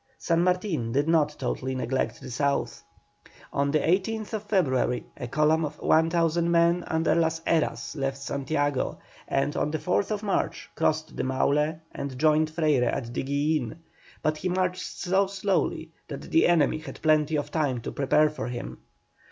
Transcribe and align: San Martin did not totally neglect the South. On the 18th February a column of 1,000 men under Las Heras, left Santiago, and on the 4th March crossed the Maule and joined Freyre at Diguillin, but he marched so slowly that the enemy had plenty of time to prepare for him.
San 0.17 0.43
Martin 0.43 0.91
did 0.91 1.07
not 1.07 1.35
totally 1.37 1.75
neglect 1.75 2.19
the 2.21 2.31
South. 2.31 2.83
On 3.53 3.69
the 3.69 3.77
18th 3.77 4.29
February 4.41 5.05
a 5.15 5.27
column 5.27 5.63
of 5.63 5.77
1,000 5.79 6.49
men 6.49 6.83
under 6.87 7.13
Las 7.13 7.39
Heras, 7.41 7.95
left 7.95 8.17
Santiago, 8.17 8.97
and 9.27 9.55
on 9.55 9.69
the 9.69 9.77
4th 9.77 10.23
March 10.23 10.71
crossed 10.73 11.15
the 11.15 11.23
Maule 11.23 11.79
and 11.91 12.17
joined 12.17 12.49
Freyre 12.49 12.85
at 12.89 13.13
Diguillin, 13.13 13.77
but 14.23 14.37
he 14.37 14.49
marched 14.49 14.81
so 14.81 15.27
slowly 15.27 15.91
that 16.07 16.21
the 16.21 16.47
enemy 16.47 16.79
had 16.79 16.99
plenty 17.03 17.37
of 17.37 17.51
time 17.51 17.79
to 17.81 17.91
prepare 17.91 18.31
for 18.31 18.47
him. 18.47 18.79